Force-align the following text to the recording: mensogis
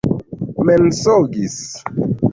mensogis 0.65 1.61